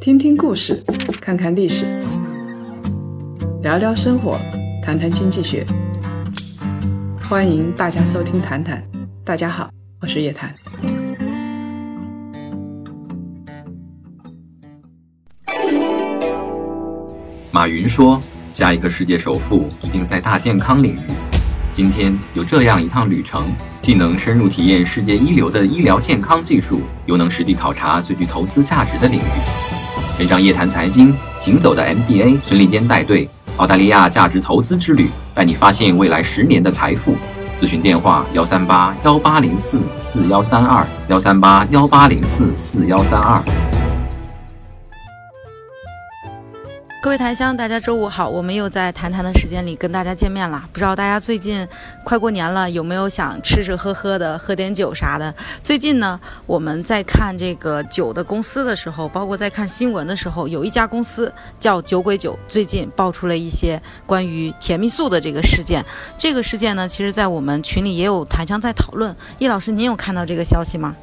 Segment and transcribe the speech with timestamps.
[0.00, 0.82] 听听故事，
[1.20, 1.86] 看看历史，
[3.62, 4.38] 聊聊生活，
[4.82, 5.64] 谈谈经济学。
[7.28, 8.82] 欢迎大家收听《谈谈》，
[9.24, 9.70] 大家好，
[10.00, 10.54] 我是叶檀。
[17.50, 18.20] 马云说
[18.52, 20.98] ：“下一个世界首富一定在大健康领域。”
[21.74, 23.42] 今天有这样一趟旅程，
[23.80, 29.24] 既能深入体验世界一流的医疗健康技术，又能实地考察最具投资价值的领域。
[30.16, 37.16] 跟上夜谈财经行走的 MBA 孙立坚带队，澳大利亚价值投资之旅，带你发现未来十年的财富。
[37.58, 43.42] 咨询电话：幺三八幺八零四四幺三二幺三八幺八零四四幺三二。
[47.04, 50.64] 各位檀香，大家周五好，我们又在谈谈的时间里跟大家见面了。
[50.72, 51.68] 不知道大家最近
[52.02, 55.34] 快过年了，有没有想吃吃喝喝的，喝点酒啥的？
[55.62, 61.30] 最近呢，我们在看这个酒的公司的时候，包括在看新闻的时候，有一家公司
[61.60, 65.84] 叫酒鬼酒，最近爆出了一些关于甜蜜素的这个事件。
[66.16, 69.14] 这个事件呢，其实在我们群里也有檀香在讨论。
[69.38, 70.96] 易老师，您有看到这个消息吗？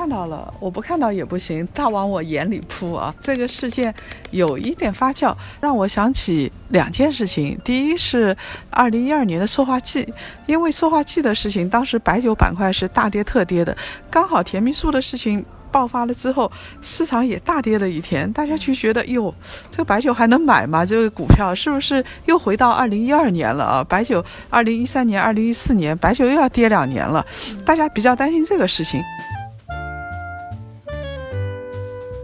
[0.00, 3.14] 看到了，我不看到也不行，大往我眼里扑啊！
[3.20, 3.94] 这个事件
[4.30, 7.60] 有一点发酵，让我想起两件事情。
[7.62, 8.34] 第一是
[8.70, 10.10] 二零一二年的塑化剂，
[10.46, 13.76] 因为塑化剂的事情，当时白酒板块是大跌特跌的，
[14.10, 19.34] 刚好甜蜜素的事情爆发了之后，市场也大跌了一天，大家就觉得哟，
[19.70, 20.86] 这个白酒还能买吗？
[20.86, 23.84] 这个股票是不是又回到二零一二年了啊？
[23.84, 27.22] 白酒二零一三年、二零一四年，白酒又要跌两年了，
[27.66, 29.02] 大家比较担心这个事情。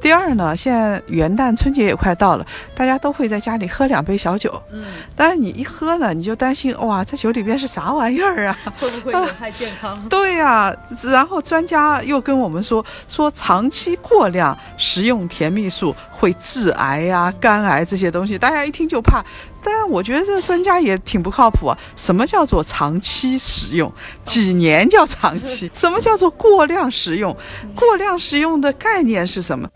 [0.06, 4.62] 第二呢，现在元旦春节也快到了，大家都会在家里喝两杯小酒。
[4.70, 4.84] 嗯，
[5.16, 8.56] 但是你一喝呢，你就担心哇，这酒里边是啥玩意儿啊？
[8.78, 10.00] 会不会有害健康？
[10.08, 10.72] 对呀，
[11.10, 19.24] 然后专家又跟我们说，说长期过量食用甜蜜素会致癌呀、肝癌这些东西，大家一听就怕。
[19.60, 21.76] 但我觉得这个专家也挺不靠谱啊。
[21.96, 23.92] 什么叫做长期食用？
[24.22, 25.68] 几年叫长期？
[25.74, 27.36] 什么叫做过量食用？
[27.74, 29.68] 过量食用的概念是什么？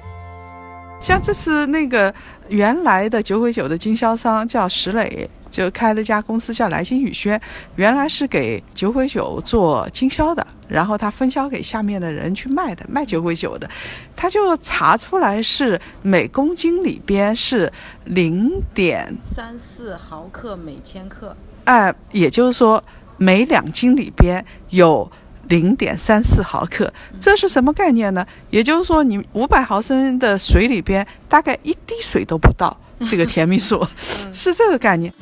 [1.01, 2.15] 像这次那个
[2.49, 7.41] 原来的酒鬼酒的经销商叫石磊，就开了家公司叫来金宇轩，
[7.77, 13.69] 原来是给酒鬼酒做经销的，然后他分销给下面的人去卖的，卖酒鬼酒的，
[14.15, 17.73] 他就查出来是每公斤里边是
[18.05, 21.35] 零点三四毫克每千克，
[21.65, 22.83] 哎，也就是说
[23.17, 25.11] 每两斤里边有。
[25.51, 26.91] 零点三四毫克，
[27.21, 28.25] 这是什么概念呢？
[28.49, 32.75] 也就是说，你五百毫升的水里边，大概一滴水都不到，
[33.07, 33.87] 这个甜蜜素
[34.33, 35.13] 是这个概念。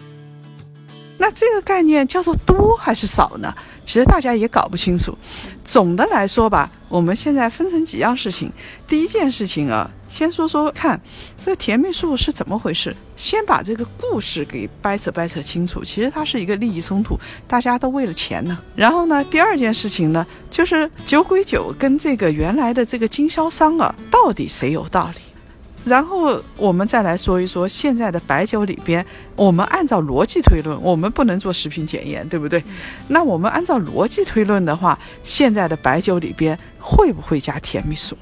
[1.16, 3.52] 那这个概念叫做多还是少呢？
[3.88, 5.16] 其实大家也搞不清楚。
[5.64, 8.52] 总的来说吧，我们现在分成几样事情。
[8.86, 11.00] 第一件事情啊，先说说看，
[11.42, 12.94] 这个甜蜜素是怎么回事。
[13.16, 15.82] 先把这个故事给掰扯掰扯清楚。
[15.82, 18.58] 其实它是一个利益冲突，大家都为了钱呢。
[18.76, 25.20] 然后呢，第二件事情呢，就是酒鬼酒跟这个原来的这个经销商啊，到底谁有道理？
[25.88, 29.04] 然后我们再来说一说现在的白酒里边，
[29.34, 32.62] 我们按照逻辑推论，我们不能做食品检验，对不对？
[33.08, 38.16] 那我们按照逻辑推论的话，现在的白酒里边会不会加甜蜜素？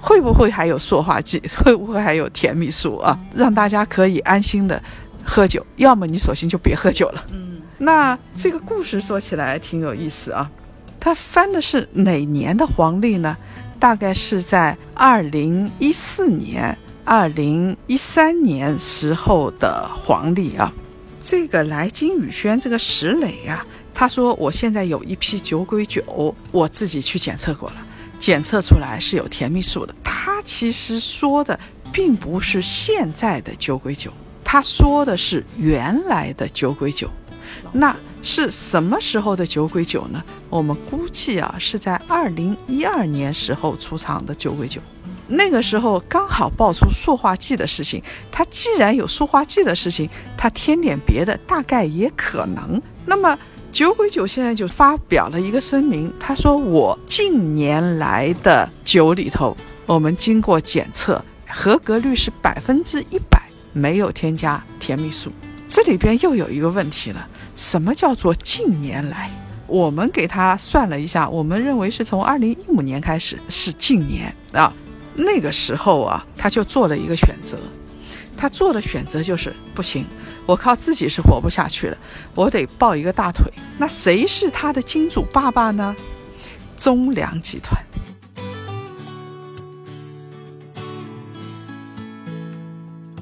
[0.00, 1.40] 会不会还有塑化剂？
[1.64, 3.18] 会不会还有甜蜜素啊？
[3.34, 4.82] 让大家可以安心的
[5.24, 7.24] 喝酒，要么你索性就别喝酒了。
[7.32, 10.50] 嗯，那这个故事说起来挺有意思啊。
[11.00, 13.36] 它翻的是哪年的黄历呢？
[13.80, 16.76] 大概是在二零一四年、
[17.08, 20.70] 二零一三年时候的黄历啊。
[21.24, 23.64] 这个来金宇轩这个石磊啊，
[23.94, 27.76] 他说我现在有一批酒鬼酒，我自己去检测过了，
[28.20, 29.94] 检测出来是有甜蜜素的。
[30.04, 31.58] 他其实说的
[31.90, 34.12] 并不是现在的酒鬼酒，
[34.44, 37.08] 他说的是原来的酒鬼酒。
[37.72, 40.22] 那是什么时候的酒鬼酒呢？
[40.50, 44.78] 我们估计啊，是在二零一二年时候出厂的酒鬼酒。
[45.28, 48.02] 那个时候刚好爆出塑化剂的事情，
[48.32, 52.80] 它既然有塑化剂的事情，它添点别的大概也可能。
[53.04, 53.38] 那么
[53.70, 59.54] 酒鬼酒现在就发表了一个声明，他说：“我近年来的酒里头，
[59.84, 63.40] 我们经过检测，合格率是百分之一百，
[63.74, 65.30] 没有添加甜蜜素。”
[65.68, 69.30] 这里边又有一个问题了，什么叫做近年来？
[69.66, 74.72] 我们给他算了一下，我们认为是从二零一五年开始是近年啊。
[75.18, 77.58] 那个时候啊他就做了一个选择。
[78.36, 80.06] 他做的选择就是不行
[80.46, 81.98] 我靠自己是活不下去了
[82.36, 83.52] 我得抱一个大腿。
[83.76, 85.94] 那谁是他的金主爸爸呢？
[86.76, 87.76] 中粮集团。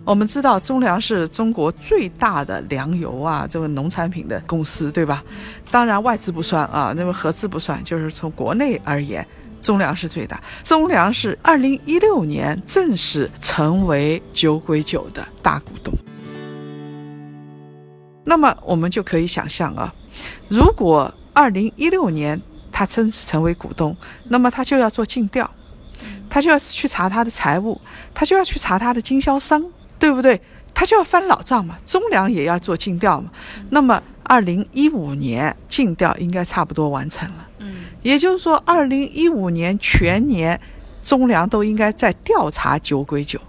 [0.05, 5.25] 我们知道中粮是中国最大的粮油啊这个农产品的公司对吧？
[5.71, 9.27] 当然外资不算啊那么合资不算就是从国内而言
[9.67, 10.41] 中粮是最大。
[10.63, 15.93] 中粮是二零一六年正式成为酒鬼酒的大股东。
[18.25, 19.93] 那么我们就可以想象啊，
[20.49, 22.41] 如果二零一六年
[22.71, 23.97] 他正式成为股东，
[24.29, 25.51] 那么他就要做尽调，
[26.31, 27.81] 他就要去查他的财务，
[28.15, 29.65] 他就要去查他的经销商，
[29.99, 30.41] 对不对？
[30.73, 31.77] 他就要翻老账嘛。
[31.85, 33.31] 中粮也要做尽调嘛。
[33.71, 37.49] 那么二零一五年尽调应该差不多完成了。
[38.03, 40.61] 也就是说，二零一五年全年
[41.03, 43.41] 中粮都应该在调查酒鬼酒。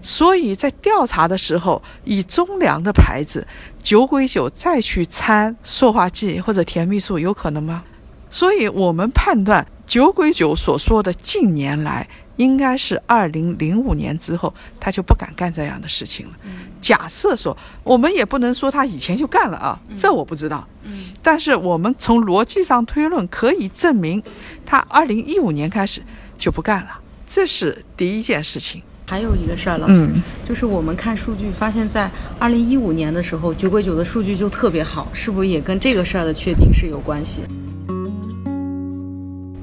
[0.00, 3.46] 所以在调查的时候，以中粮的牌子
[3.82, 7.82] 酒鬼酒再去掺塑化剂或者甜蜜素，有可能吗？
[8.30, 16.32] 所以我们判断酒鬼酒所说的近年来，应该是二零零五年之后，他就不敢干这样的事情了。
[16.80, 20.66] 假设说，我们也不能说他以前就干了啊，这我不知道。
[21.22, 24.22] 但是我们从逻辑上推论，可以证明
[24.64, 26.00] 他二零一五年开始
[26.38, 28.80] 就不干了，这是第一件事情。
[29.06, 30.08] 还有一个事儿，老师，
[30.46, 37.40] 就是我们看数据发现，在二零一五年的时候，酒鬼酒的数据就特别好，是不是也跟这个事儿的确定是有关系？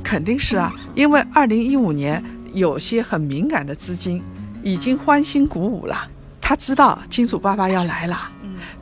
[0.04, 2.24] 肯定是啊，因为二零一五年
[2.56, 4.24] 有些很敏感的资金
[4.63, 6.10] 已经欢欣鼓舞了，
[6.42, 8.31] 他知道金主爸爸要来了。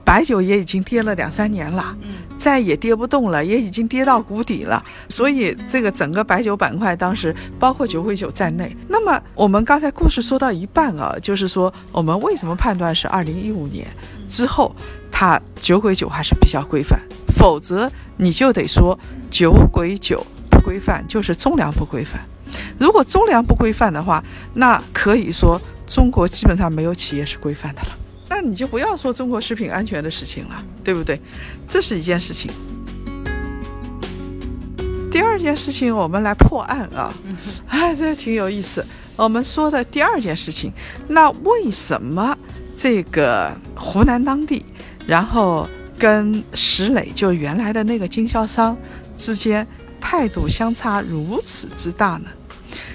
[0.05, 1.97] 白酒也已经跌了两三年了，
[2.37, 4.81] 再也跌不动了，也已经跌到谷底了。
[5.09, 8.75] 所以这个整个白酒板块当时包括酒鬼酒在内。
[8.87, 13.87] 那么我们刚才故事说到一半啊，就是说我们为什么判断是二零一五年
[14.27, 14.75] 之后，
[15.11, 16.99] 它酒鬼酒还是比较规范？
[17.35, 18.97] 否则你就得说
[19.31, 22.21] 酒鬼酒不规范，就是中粮不规范。
[22.79, 24.23] 如果中粮不规范的话，
[24.53, 27.89] 那可以说中国基本上没有企业是规范的了。
[28.29, 31.19] 那你就不要说中国食品安全的事情了，对不对？
[31.67, 32.49] 这是一件事情。
[35.11, 37.13] 第二件事情，我们来破案啊！
[37.67, 38.83] 哎，这挺有意思。
[39.15, 40.73] 我们说的第二件事情，
[41.07, 42.35] 那为什么
[42.75, 44.65] 这个湖南当地，
[45.05, 48.75] 然后跟石磊就原来的那个经销商
[49.15, 49.67] 之间
[50.01, 52.29] 态度相差如此之大呢？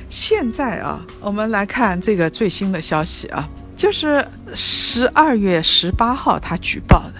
[0.08, 3.49] 现在啊，我们来看这个最新的消息啊。
[3.76, 4.26] 就是
[4.56, 7.14] 十二月十八号他举报的，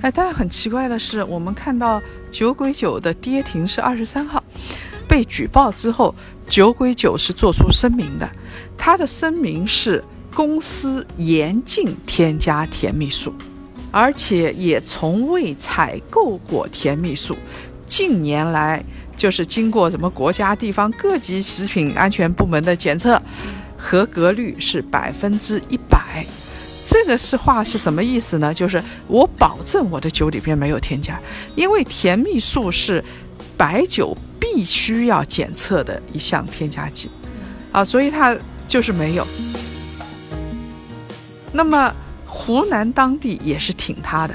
[0.00, 2.02] 哎，但很奇怪的是，我们看到
[2.32, 4.42] 酒鬼酒的跌停是二十三号，
[5.06, 6.12] 被举报之后，
[6.48, 8.28] 酒鬼酒是做出声明的，
[8.76, 10.02] 他的声明是
[10.34, 13.32] 公司严禁添加甜蜜素，
[13.92, 17.36] 而且也从未采购过甜蜜素，
[17.86, 18.84] 近年来
[19.20, 23.20] 就是经过什么国家地方各级食品安全部门的检测。
[23.76, 26.24] 合格率是百分之一百，
[26.86, 28.52] 这个是话是什么意思呢？
[28.54, 31.20] 就是我保证我的酒里边没有添加，
[31.54, 33.04] 因为甜蜜素是
[33.58, 37.10] 白酒必须要检测的一项添加剂，
[37.72, 38.34] 啊，所以它
[38.66, 39.26] 就是没有。
[41.52, 41.94] 那么
[42.26, 44.34] 湖南当地也是挺他的，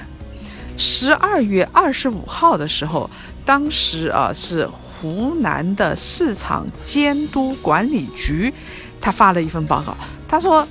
[0.77, 3.09] 十二月二十五号的时候，
[3.45, 8.51] 当时啊是湖南的市场监督管理局。
[8.99, 9.95] 他发了一份报告，
[10.27, 10.67] 他说：“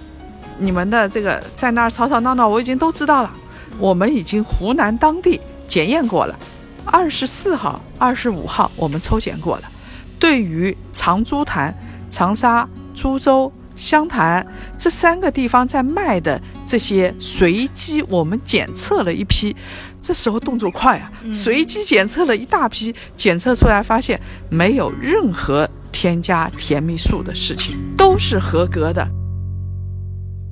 [0.58, 3.32] 你们的这个在那儿吵吵闹闹，我已经都知道了。
[3.78, 6.37] 我们已经湖南当地检验过了，
[6.84, 9.70] 二十四号、二十五号我们抽检过了。
[10.18, 11.72] 对于长株潭、
[12.10, 14.44] 长沙、株洲、湘潭
[14.76, 19.54] 这三个地方在卖的这些随机，我们检测了一批。
[20.04, 24.20] 这时候动作快啊，随机检测了一大批，检测出来发现
[24.50, 29.08] 没有任何。”添加甜蜜素的事情都是合格的。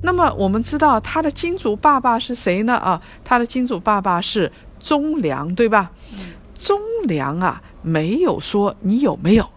[0.01, 2.75] 那么我们知道他的金主爸爸是谁呢？
[2.77, 5.91] 啊，他的金主爸爸是中粮，对吧？
[6.57, 9.47] 中粮啊，没有说你有没有。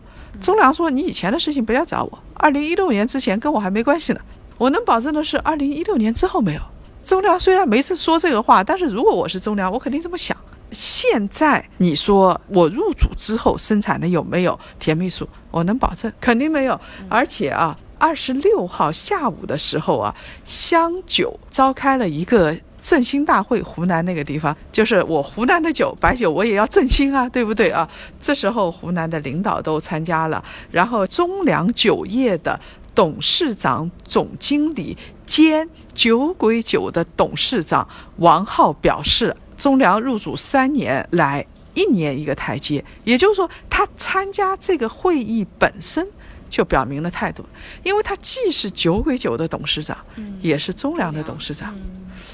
[0.41, 4.21] 中粮说你以前的事情不要找我，二零一六年之前跟我还没关系呢。
[4.59, 6.61] 我能保证的是，二零一六年之后没有。
[7.07, 10.37] 中粮虽然没次说这个话，但是如果我是中粮，我肯定这么想。
[10.73, 15.27] 现在你说我入主之后生产的有没有甜蜜素？
[15.53, 16.79] 我能保证肯定没有。
[17.09, 20.13] 而且啊，二十六号下午的时候啊，
[20.45, 27.89] 湘酒召开了一个振兴大会，湖南那个地方就是我湖南的酒，白酒我也要振兴啊，对不对啊？
[28.21, 32.59] 这时候湖南的领导都参加了，然后中粮酒业的
[32.97, 39.37] 董事长、总经理兼酒鬼酒的董事长王浩表示。
[39.57, 41.43] 中粮入主三年来，
[41.73, 46.07] 一年一个台阶，也就是说，他参加这个会议本身
[46.51, 47.43] 就表明了态度，
[47.83, 49.97] 因为他既是酒鬼酒的董事长，
[50.43, 51.75] 也是中粮的董事长，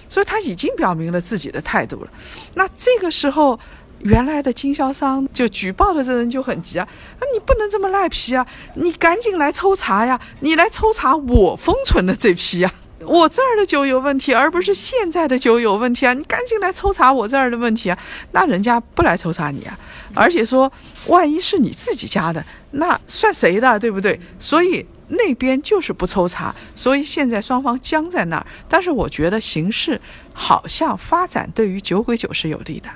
[0.09, 2.11] 所以他已经表明了自己的态度了。
[2.55, 3.57] 那这个时候，
[4.01, 6.89] 原来的经销商就举报的这人就很急啊，
[7.21, 8.45] 那你不能这么赖皮啊，
[8.75, 12.75] 你赶紧来抽查呀，你来抽查我封存的这批呀。
[13.07, 16.15] 我这儿的酒有问题，而不是现在的酒有问题啊！
[16.15, 17.99] 你赶紧来抽查我这儿的问题啊！
[18.33, 19.79] 那人家不来抽查你啊，
[20.15, 20.71] 而且说，
[21.07, 24.19] 万一是你自己家的，那算谁的，对不对？
[24.39, 28.47] 所以那边就是不抽查，所以现在双方僵在那儿。
[28.69, 30.01] 但是我觉得形势
[30.33, 32.89] 好像发展对于酒鬼酒是有利的，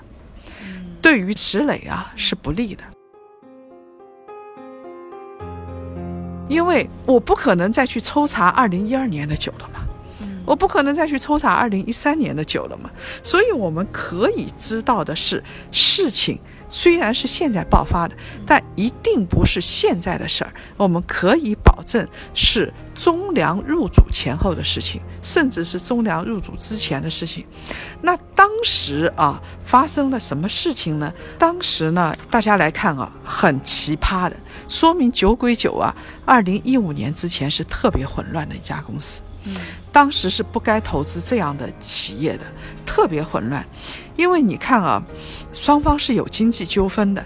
[1.03, 2.85] 对于石磊啊是不利的，
[6.49, 9.86] 因为我不可能再去抽查二零一二年的酒了嘛。
[10.47, 12.89] 我不可能再去抽查二零一三年的酒了嘛，
[13.23, 16.39] 所以我们可以知道的是，事情
[16.69, 18.15] 虽然是现在爆发的，
[18.47, 20.53] 但一定不是现在的事儿。
[20.77, 27.45] 我们可以保证是中粮入主前后的事情，甚至是中粮入主之前的事情。
[28.03, 31.13] 那当时啊，发生了什么事情呢？
[31.39, 34.37] 当时呢，大家来看啊，很奇葩的，
[34.69, 39.23] 说明酒鬼酒啊，二零一五年之前是特别混乱的一家公司。
[39.97, 42.45] 当时是不该投资这样的企业的，
[42.85, 43.65] 特别混乱，
[44.15, 45.03] 因为你看啊，
[45.55, 47.25] 双方是有经济纠纷的。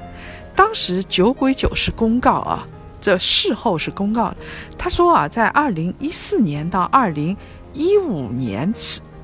[0.55, 2.65] 当时酒鬼酒是公告啊，
[3.01, 4.33] 这事后是公告，
[4.79, 7.37] 他说啊，在二零一四年到二零
[7.73, 8.73] 一五年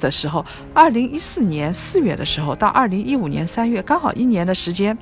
[0.00, 4.98] 的时候，二零一四年四月的时候到二零一五年三月，刚好一年的时间，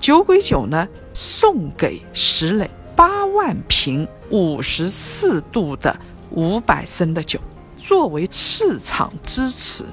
[0.00, 5.96] 酒鬼酒呢送给石磊八万瓶五十四度的。
[6.32, 7.40] 五百升的酒
[7.78, 9.84] 作为市场支持，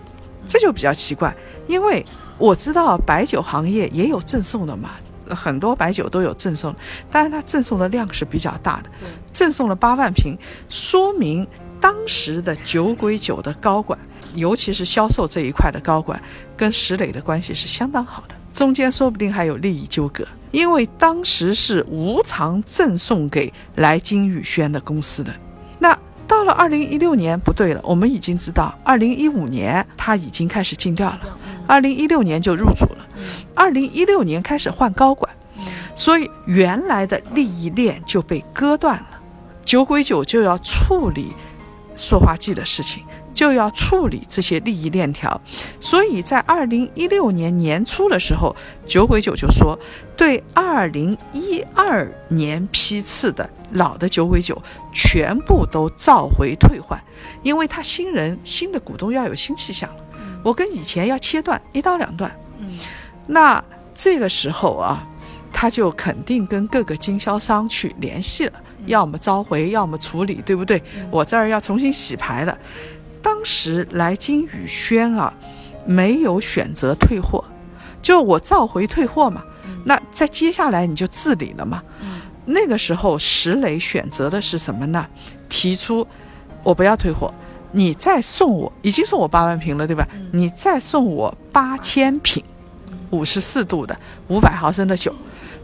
[0.46, 1.34] 这就比较奇怪，
[1.68, 2.06] 因为
[2.38, 4.92] 我知道白酒行业也有赠送的嘛，
[5.30, 6.76] 很多白酒都有赠送，
[7.10, 8.90] 但是它赠送的量是比较大的，
[9.32, 10.36] 赠送了八万瓶，
[10.68, 11.48] 说明
[11.80, 13.98] 当时的酒鬼酒的高管，
[14.34, 16.22] 尤其是销售这一块的高管，
[16.58, 25.34] 跟石磊的关系是相当好的，中间说不定还有利益纠葛，因为当时是无偿赠送给来金宇轩的公司的，
[25.80, 25.98] 那。
[26.28, 33.08] 到了二零一六年，不对了，我们已经知道，二零一五年他已经开始禁掉了，二零一六年就入主了，
[33.54, 35.32] 二零一六年开始换高管，
[35.94, 39.08] 所以原来的利益链就被割断了，
[39.64, 41.34] 酒鬼酒就要处理
[41.96, 43.04] 塑化剂的事情。
[43.36, 45.40] 就要处理这些利益链条，
[45.82, 48.56] 所以在二零一六年年初的时候，
[48.88, 49.78] 酒鬼酒就说，
[50.16, 54.60] 对二零一二年批次的老的酒鬼酒
[54.94, 56.98] 全部都召回退换，
[57.44, 60.04] 因为他新人新的股东要有新气象了，
[60.42, 62.32] 我跟以前要切断一刀两断。
[62.60, 62.78] 嗯，
[63.28, 63.62] 那
[63.94, 65.06] 这个时候啊，
[65.52, 68.54] 他就肯定跟各个经销商去联系了，
[68.86, 70.82] 要么召回，要么处理，对不对？
[71.12, 72.58] 我这儿要重新洗牌了。
[73.26, 75.34] 当时来金宇轩啊，
[75.84, 77.44] 没有选择退货，
[78.00, 79.44] 就我召回退货嘛。
[79.84, 81.82] 那在接下来你就自理了嘛。
[82.46, 85.08] 那个时候石磊选择的是什么呢？
[85.50, 86.08] 提出
[86.62, 87.34] 我不要退货，
[87.72, 90.08] 你再送我，已经送我八万瓶了，对吧？
[90.32, 92.44] 你再送我八千瓶，
[93.10, 95.12] 五十四度的五百毫升的酒，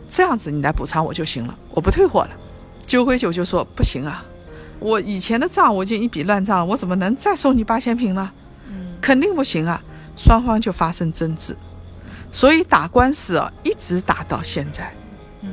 [0.09, 2.31] 这样子你来补偿我就行了，我不退货了。
[2.87, 4.25] 酒鬼酒就说不行啊。
[4.81, 8.29] 我以前的账我已经一笔乱账了，我怎么能再收你八千平呢？
[8.67, 9.79] 嗯，肯定不行啊！
[10.17, 11.55] 双方就发生争执，
[12.31, 14.91] 所以打官司啊，一直打到现在。
[15.41, 15.49] 嗯，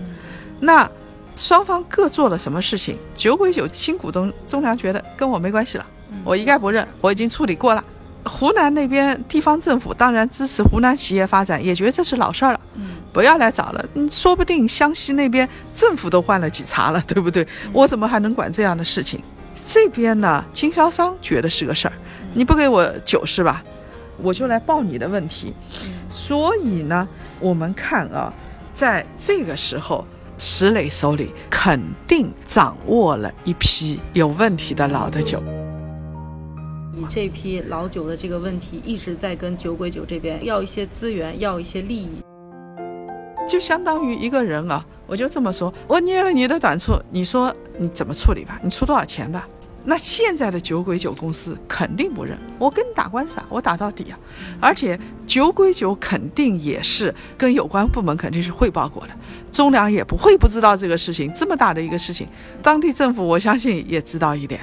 [0.58, 0.90] 那
[1.36, 2.98] 双方各做了什么事情？
[3.14, 5.86] 酒鬼酒新股东中粮觉得跟我没关系了，
[6.24, 7.84] 我一概不认，我已经处理过了。
[8.28, 12.60] 湖南那边地方政府当然支持湖南企业发展，也觉得这是老事儿了。
[12.74, 12.90] 嗯。
[13.10, 17.44] 不要来找了，嗯，说不定湘西那边政府都换了几茬了，对不对？
[17.72, 19.20] 我怎么还能管这样的事情？
[19.66, 21.94] 这边呢，经销商觉得是个事儿，
[22.34, 23.64] 你不给我酒是吧？
[24.18, 25.52] 我就来报你的问题。
[26.08, 27.08] 所以呢，
[27.40, 28.32] 我们看啊，
[28.74, 30.06] 在这个时候，
[30.36, 35.42] 石磊手里肯定掌握了一批有问题的老的酒。
[36.98, 42.08] 你这批老酒的这个问题，一直在跟酒鬼酒这边要一些资源，要一些利益。
[43.48, 48.58] 就相当于一个人啊，我就这么说，我捏了你的短处，你说你怎么处理吧？
[48.64, 49.48] 你出多少钱吧？
[49.84, 54.18] 那现在的酒鬼酒公司肯定不认，我跟你打官司啊，我打到底啊！
[54.60, 59.10] 而且酒鬼酒肯定也是跟有关部门肯定是汇报过的，
[59.52, 62.26] 中粮也不会不知道这个事情，这么大的一个事情，
[62.60, 64.60] 当地政府我相信也知道一点，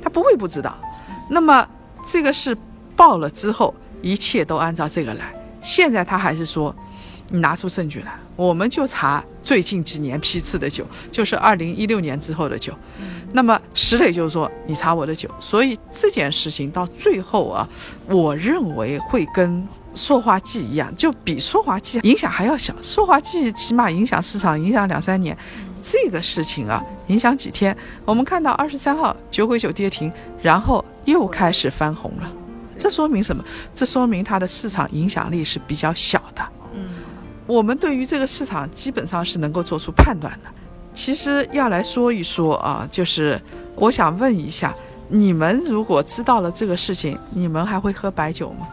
[0.00, 0.78] 他不会不知道。
[1.28, 1.66] 那么
[2.06, 2.56] 这个是
[2.96, 5.32] 报了之后，一切都按照这个来。
[5.60, 6.74] 现在他还是说。
[7.30, 12.74] 你拿出证据来，我们就查最近几年批次的酒，就是二零一六年之后的酒。
[13.32, 17.66] 那么石磊就说你查我的酒，所以这件事情到最后啊，
[18.06, 22.74] 我认为会跟塑化剂一样，就比塑化剂影响还要小。
[22.82, 25.36] 塑化剂起码影响市场影响两三年，
[25.80, 27.74] 这个事情啊影响几天。
[28.04, 30.12] 我们看到二十三号酒鬼酒跌停，
[30.42, 32.32] 然后又开始翻红了，
[32.78, 33.44] 这说明什么？
[33.74, 36.42] 这说明它的市场影响力是比较小的。
[36.74, 36.88] 嗯，
[37.46, 40.50] 我们对于这个市场基本上是能够做出判断的。
[40.92, 43.40] 其实要来说一说啊，就是
[43.74, 44.74] 我想问一下，
[45.08, 48.68] 你们如果知道了这个事情，你们还会喝白酒吗？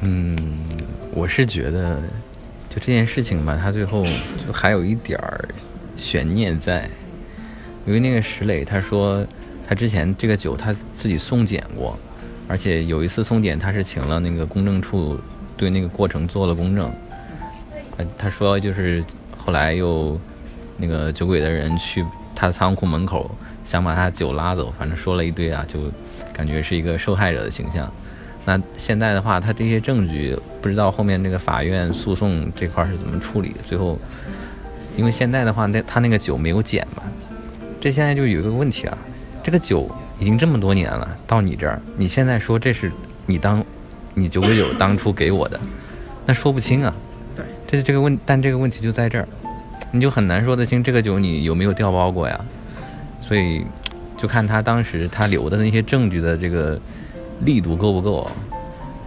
[0.00, 0.38] 嗯，
[1.12, 2.00] 我是觉得，
[2.70, 5.46] 就这件事情吧，它最后就还有一点儿
[5.98, 6.88] 悬念在，
[7.90, 9.26] 因为那个石磊他说，
[9.66, 11.98] 他之前这个酒他自己送检过，
[12.46, 15.18] 而且有一次送检他是请了那个公证处
[15.56, 16.88] 对那个过程做了公证，
[17.96, 19.04] 呃他说就是
[19.36, 20.16] 后来又
[20.76, 23.28] 那个酒鬼的人去他仓库门口
[23.64, 25.80] 想把他酒拉走，反正说了一堆啊，就
[26.32, 27.92] 感觉是一个受害者的形象。
[28.44, 33.52] 那现在的话，他这些证据不知道后面这个法院诉讼这块是怎么处理。
[33.66, 33.98] 最后，
[34.96, 37.02] 因为现在的话，那他那个酒没有检嘛，
[37.80, 38.98] 这现在就有一个问题啊，
[39.42, 42.92] 这个酒已经这么多年了，到你这儿，你现在说这是
[43.26, 43.64] 你当，
[44.14, 45.58] 你九九九当初给我的，
[46.26, 46.94] 那说不清啊。
[47.34, 49.26] 对，这是这个问，但这个问题就在这儿，
[49.90, 52.40] 你就很难说得清这个酒你有没有调包过呀。
[53.20, 53.64] 所以，
[54.16, 56.78] 就看他当时他留的那些证据的这个。
[57.46, 58.30] 力度够不够？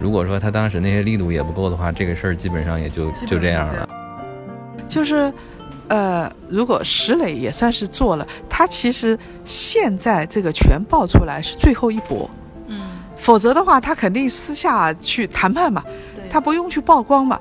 [0.00, 3.88] 如果说他当时那些力度也不够的话，这个事儿基本上也就就这样了。
[4.88, 5.32] 就是，
[5.88, 12.28] 呃，如果石磊也算是做了，他其实现在这个全爆出来是最后一搏，
[12.66, 12.80] 嗯，
[13.16, 15.82] 否则的话他肯定私下去谈判嘛，
[16.14, 17.38] 对他不用去曝光嘛。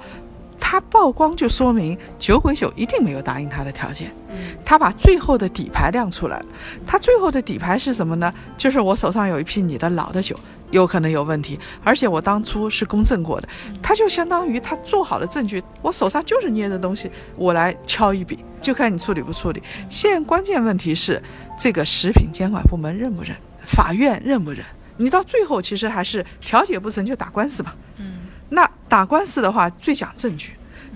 [0.65, 6.45] 他曝光就说明酒鬼酒一定没有答应他的条件，嗯他把最后的底牌亮出来了。
[6.87, 8.33] 他最后的底牌是什么呢？
[8.57, 10.35] 就是我手上有一批你的老的酒，
[10.73, 13.47] 有可能有问题，而且我当初是公证过的。
[13.81, 19.61] 他就相当于他做好了证据，我手上就是捏着东西，我来敲一笔，就看你处理不处理。
[19.87, 21.21] 现在关键问题是
[21.57, 24.65] 这个食品监管部门认不认，法院认不认？
[24.97, 27.75] 你到最后其实还是调解不成就打官司吧。
[27.97, 28.13] 嗯
[28.49, 30.53] 那打官司的话，最讲证据。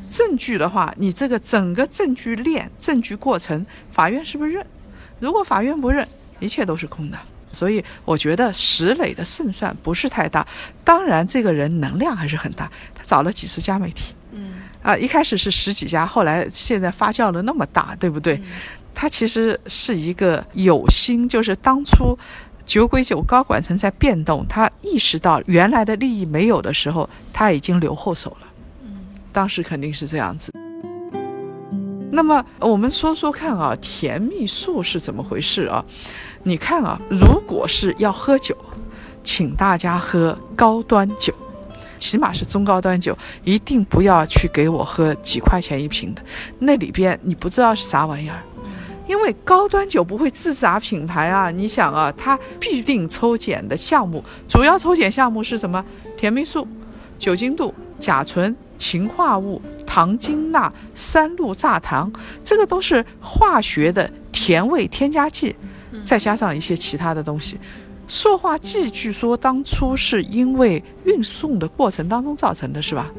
[0.09, 4.65] 证据的话，你这个整个证据链、证据过程，法院是不是认？
[5.19, 6.07] 如果法院不认，
[6.39, 7.17] 一切都是空的。
[7.57, 10.45] 所以我觉得石磊的胜算不是太大。
[10.83, 18.39] 当然，这个人能量还是很大，他找了几十家媒体嗯啊，一开始是十几家，后来现在发酵了那么大，对不对？
[18.93, 22.17] 他其实是一个有心，就是当初
[22.63, 28.47] 酒鬼酒高管层在变动，他意识到原来的利益没有的时候，他已经留后手了。
[28.83, 28.87] 嗯
[29.33, 30.51] 当时肯定是这样子。
[32.11, 35.83] 那么我们说说看啊，甜蜜素是怎么回事啊？
[36.43, 38.55] 你看啊，如果是要喝酒，
[39.23, 41.33] 请大家喝高端酒，
[41.99, 46.21] 起码是中高端酒，一定不要去给我喝几块钱一瓶的，
[46.59, 48.41] 那里边你不知道是啥玩意儿。
[49.05, 55.83] 因为高端酒不会自砸品牌啊，你想啊，它必定抽检的项目，主要抽检项目是什么？
[56.17, 56.67] 甜蜜素、
[57.17, 59.61] 酒精度、甲醇、氰化物、
[59.97, 62.11] 糖精钠、三氯蔗糖，
[62.43, 65.55] 这个都是化学的甜味添加剂，
[66.03, 67.57] 再加上一些其他的东西。
[68.07, 73.09] 塑化剂据说当初是因为运送的过程当中造成的，是吧？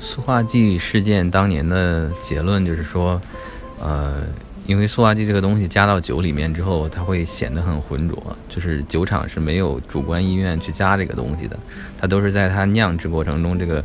[0.00, 3.20] 塑化剂事件当年的结论就是说，
[3.80, 4.22] 呃，
[4.64, 8.16] 因为塑化剂这个东西加到酒里面之后，它会显得很浑浊，
[8.48, 11.58] 就是酒厂是没有主观意愿去加这个东西的，
[11.98, 13.82] 它都是在它酿制过程中，这个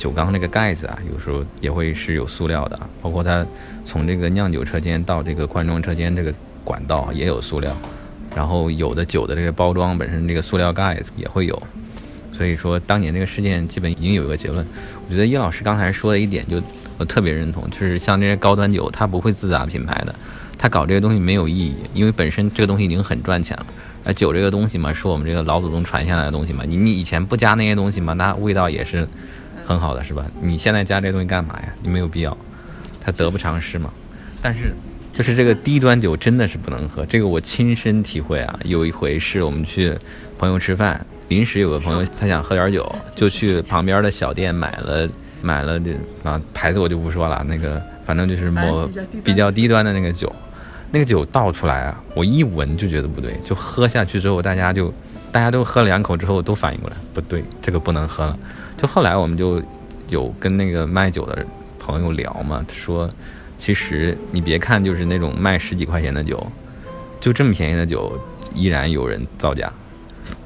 [0.00, 3.44] 酒缸那个盖子啊，有时候也会是有塑料的，包括它
[3.84, 6.32] 从这个酿酒车间到这个灌装车间这个
[6.64, 7.76] 管道也有塑料，
[8.34, 11.62] 然后有的酒的这个包装本身这个塑料盖子也会有。
[12.32, 14.64] 所以说，当年这个事件基本已经有一个结论。
[15.06, 16.62] 我觉得叶老师刚才说的一点，就
[16.96, 20.14] 我特别认同，就是像这些高端酒，它不会自砸品牌的，
[20.56, 23.66] 它搞这个东西没有意义，因为本身这个东西已经很赚钱了。
[24.02, 29.06] 而酒这个东西嘛，是我们这个老祖宗传下来的东西嘛，你你以前不加那些东西嘛，那味道也是
[29.70, 30.26] 很好的，是吧？
[30.40, 31.72] 你现在加这东西干嘛呀？
[31.80, 32.36] 你没有必要，
[33.00, 33.88] 它得不偿失嘛。
[34.42, 34.72] 但是
[35.12, 38.58] 就是这个低端酒真的是不能喝，这个我亲身体会啊。
[38.64, 39.96] 有一回是我们去
[40.36, 41.06] 朋友吃饭。
[41.28, 45.08] 临时有个朋友，他想喝点酒，就去旁边的小店买了
[45.40, 45.92] 买了这
[46.24, 48.90] 啊牌子我就不说了，那个反正就是某
[49.22, 50.34] 比较低端的那个酒，
[50.90, 54.92] 那个酒倒出来啊，我一闻就觉得不对，就喝下去之后，大家就
[55.32, 58.38] 大家都喝了两口之后都反应过来，不对，这个不能喝了。
[58.76, 59.62] 就后来我们就
[60.08, 61.44] 有跟那个卖酒的
[61.78, 63.08] 朋友聊嘛，他说，
[63.58, 66.44] 其实你别看就是那种卖十几块钱的酒，
[67.20, 68.18] 就这么便宜的酒，
[68.54, 69.72] 依然有人造假，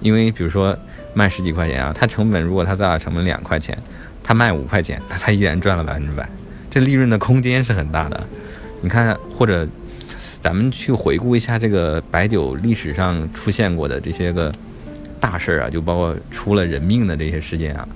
[0.01, 0.77] 因为比如说
[1.15, 3.79] 卖十几块钱啊，它成本如果它造假成本两块钱，
[4.23, 6.29] 它卖五块钱，那它依然赚了百分之百，
[6.71, 8.21] 这利润的空间是很大的。
[8.81, 9.67] 你看，或者
[10.41, 14.53] 咱们去回顾一下这个白酒历史上出现过的这些个
[15.25, 17.89] 大事儿啊，就包括出了人命的这些事件啊，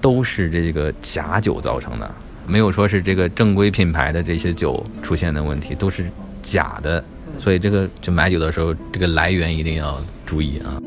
[0.00, 2.10] 都是这个假酒造成的，
[2.46, 7.04] 没有说是这个正规品牌的这些酒出现的问题，都是假的。
[7.38, 10.80] 所以这个就买酒的时候，这个来源一定要注意啊。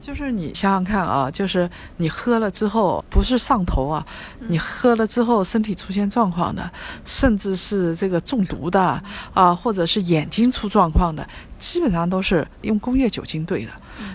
[0.00, 4.06] 就是你想想看啊，就是你喝了之后不是上头啊，
[4.48, 6.70] 你喝了之后身体出现状况的，
[7.04, 9.02] 甚至是这个中毒的
[9.32, 11.26] 啊，或者是眼睛出状况的，
[11.62, 13.70] 基本上都是用工业酒精兑的，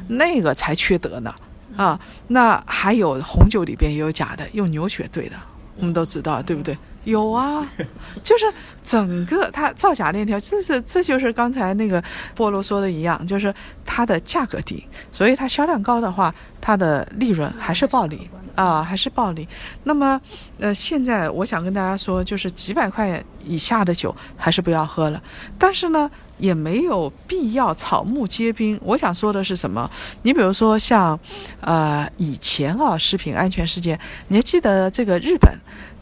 [0.09, 1.33] 那个才缺德呢
[1.77, 1.97] 啊。
[2.27, 5.35] 那还有红酒里边也有假的，用牛血兑的，
[5.77, 6.77] 我们都知道，对不对？
[7.07, 7.65] 有啊，
[8.21, 8.45] 就是
[8.83, 12.03] 整个它造假链条，这是这就是刚才那个
[12.35, 13.53] 菠萝说的一样，就是
[13.85, 19.47] 它的价格低，所以它销量高的话，它的利润还是暴利啊，还是暴利。
[19.83, 20.19] 那么，
[20.59, 25.23] 呃，现在我想跟大家说，就是几百块以下的酒还是不要喝了，
[25.57, 28.77] 但是呢，也没有必要草木皆兵。
[28.83, 29.89] 我想说的是什么？
[30.23, 31.17] 你比如说像，
[31.61, 35.57] 呃，以前啊，食品安全事件，你还记得这个日本？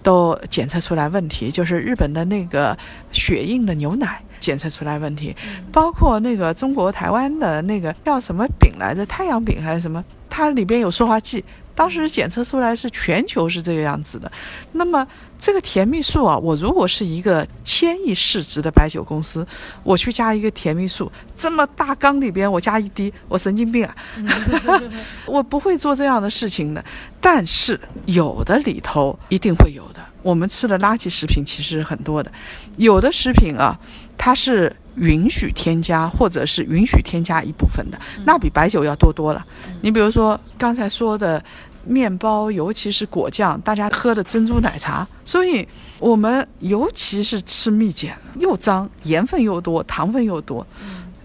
[0.06, 2.78] 都检测出来问题，就是日本的那个
[3.12, 5.36] 血印的牛奶检测出来问题，
[5.72, 11.44] 包括那个中国台湾的那个叫什么饼来着，太阳饼还是什么，它里边有塑化剂。
[11.76, 14.32] 当时检测出来是全球是这个样子的，
[14.72, 15.06] 那么
[15.38, 19.46] 这个甜蜜素啊，我如果是一个千亿市值的白酒公司，
[19.84, 23.96] 我去加一个甜蜜素，这么大缸里边我加一滴，我神经病啊！
[25.28, 26.84] 我不会做这样的事情的。
[27.20, 32.32] 但是有的里头一定会有的，我们吃的垃圾食品其实很多的，
[32.78, 33.78] 有的食品啊，
[34.18, 39.46] 它是允许添加或者是允许添加一部分的，那比白酒要多多了。
[39.82, 41.44] 你比如说刚才说的。
[41.86, 45.68] 面包，尤其是果酱，大家喝的珍珠奶茶，所以
[46.00, 50.66] 我们尤其是吃蜜饯，又脏，盐分又多，糖分又多。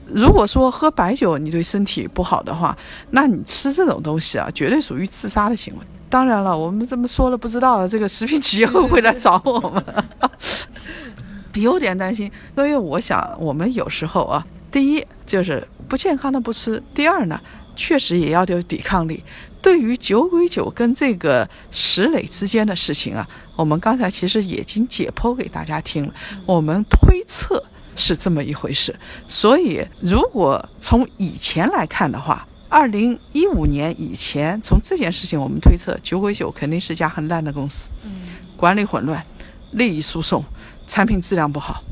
[0.06, 2.76] 如果说喝白酒你对身体不好的话，
[3.10, 5.80] 那你吃这种东西啊，绝对属于自杀的行为。
[6.08, 9.84] 当然了，我们这么说了，不知道这个食品企业会不会来找我们？
[11.54, 12.30] 有点担心。
[12.56, 17.40] 所以我想，我们有时候啊，第一就是不健康的不吃，第二呢，
[17.76, 19.22] 确实也要有抵抗力。
[19.62, 26.14] 对于酒鬼酒跟这个石磊之间的事情啊，我们刚才其实已经解剖给大家听了。
[26.46, 27.62] 我们推测
[27.94, 28.94] 是这么一回事，
[29.28, 37.90] 所以如果从以前来看的话，二零一五年以前，从这件事情我们推测，酒鬼酒肯定是家很烂的公司，
[38.56, 39.24] 管理混乱，
[39.72, 40.42] 利益输送，
[40.86, 41.82] 产品质量不好。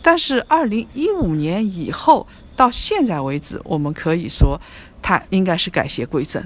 [0.00, 4.60] 但是二零一五年以后到现在为止，我们可以说，
[5.02, 6.42] 它应该是改邪归正。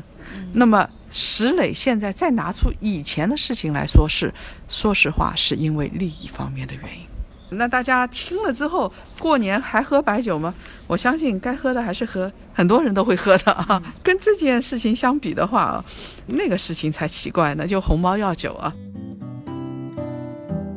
[0.52, 4.32] 那么石磊现在再拿出以前的事情来说，是
[4.68, 7.06] 说实话，是因为利益方面的原因。
[7.50, 10.52] 那大家听了之后，过年还喝白酒吗？
[10.88, 13.80] 我相信该喝的还是喝，很多人都会喝的啊。
[14.02, 15.84] 跟这件事情相比的话啊，
[16.26, 18.72] 那个事情才奇怪呢，就红毛药酒啊。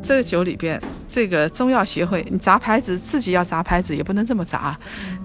[0.10, 4.76] 这个酒里边，这个中药协会，你砸牌子自己要砸牌子，也不能这么砸。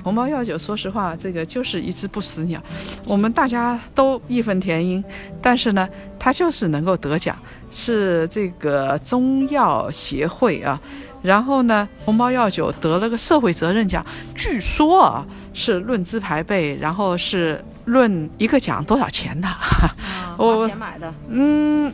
[0.03, 2.63] 红包药酒，说实话，这个就是一只不死鸟。
[3.07, 5.03] 我们大家都义愤填膺，
[5.41, 7.35] 但是呢，它就是能够得奖，
[7.71, 10.79] 是这个中药协会啊。
[11.23, 19.49] 然后呢，红包药酒得了个社会责任奖，据说啊是论资排辈，然后是论一个奖多少钱的。
[20.37, 21.15] 花钱买的。
[21.31, 21.91] 嗯。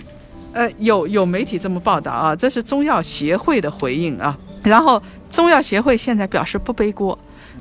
[0.52, 4.36] 呃，有有媒体这么报道啊，这是中药协会的回应啊。
[4.62, 7.18] 然后中药协会现在表示不背锅，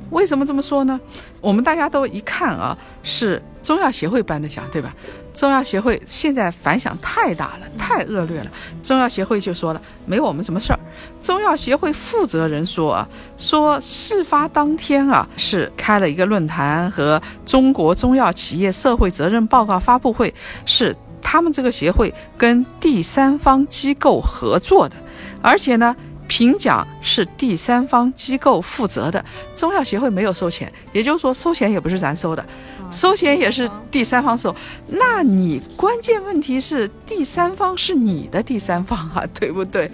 [0.10, 1.00] 为什么这么说呢？
[1.40, 4.94] 我们大家都一看啊，是中药协会颁的奖，对吧？
[5.34, 8.52] 中药协会现在反响太大了，太恶劣了。
[8.82, 10.80] 中药协会就说了，没我们什么事儿。
[11.22, 20.34] 中药协会负责人说啊，说事发当天啊，是开了一个论坛和中国中药企业社会责任报告发布会，
[20.66, 20.94] 是。
[21.22, 24.96] 他们这个协会跟第三方机构合作的，
[25.42, 25.96] 而且呢，
[26.28, 29.24] 评奖是第三方机构负责的。
[29.56, 32.46] 中药协会没有收钱，也就是说，收钱也不是咱收的，
[32.92, 34.56] 收钱也是第三方收。
[34.88, 39.92] 那你关键问题是第三方是你的第三方啊，对不对？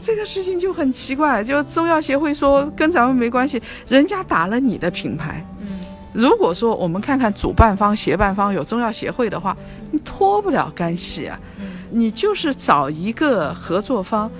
[0.00, 5.46] 这个事情就很奇怪，就中药协会说跟咱们没关系，人家打了你的品牌。
[6.12, 9.56] 如果说我们看看主办方、协办方有中药协会的话，
[9.90, 11.38] 你脱不了干系啊，
[11.90, 14.30] 你就是找一个合作方。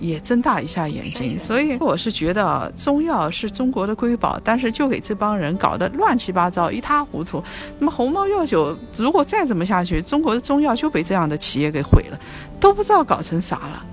[0.00, 7.44] 也睁大一下眼睛，所以我是觉得中药是中国的瑰宝，但是就给这帮人搞得乱七八糟、一塌糊涂。
[7.78, 12.18] 那么鸿茅药酒如果再这么下去，中国的中药就被这样的企业给毁了，
[12.58, 13.84] 都不知道搞成啥了。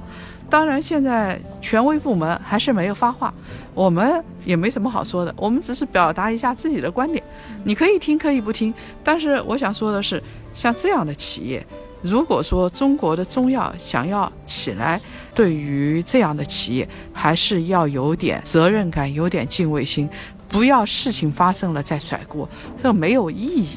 [0.49, 3.33] 当然，现在权威部门还是没有发话，
[3.73, 7.21] 我们也没什么好说的，我们只是表达一下自己的观点。
[7.63, 11.65] 你可以听，可以不听，但是我想说的是，像这样的企业。
[12.01, 15.01] 如果说中国的中药想要起来，
[15.35, 20.07] 对于这样的企业还是要有点责任感，有点敬畏心，
[20.47, 23.67] 不要事情发生了再甩锅，这没有意义。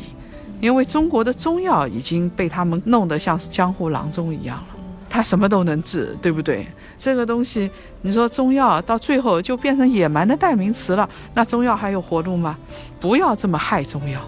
[0.60, 4.62] 因为中国的中药已经被他们弄得像是江湖郎中一样，
[5.10, 6.64] 他什么都能治，对不对？
[6.96, 7.68] 这个东西，
[8.00, 12.56] 你说中药到最后就变成野蛮的代名词了，那中药还有活路吗？
[13.00, 14.20] 不要这么害中药。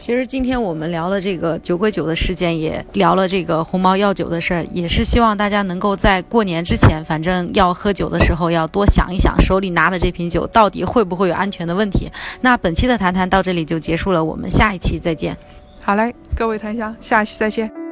[0.00, 12.10] 其实今天我们聊了这个酒鬼酒的事件，也聊了这个鸿茅药酒的事儿，也是希望大家能够在过年之前，反正要喝酒的时候，要多想一想手里拿的这瓶酒到底会不会有安全的问题。
[12.40, 15.36] 那本期的谈谈到这里就结束了，我们下一期再见。
[15.82, 17.89] 好嘞，各位檀香，下期再见。